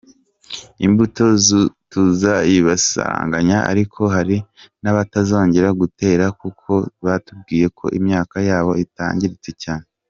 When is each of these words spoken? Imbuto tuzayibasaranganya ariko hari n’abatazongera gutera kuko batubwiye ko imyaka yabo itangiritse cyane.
Imbuto 0.85 1.25
tuzayibasaranganya 1.91 3.57
ariko 3.71 4.01
hari 4.15 4.37
n’abatazongera 4.83 5.69
gutera 5.81 6.25
kuko 6.41 6.71
batubwiye 7.05 7.65
ko 7.77 7.85
imyaka 7.99 8.37
yabo 8.49 8.73
itangiritse 8.85 9.51
cyane. 9.63 9.85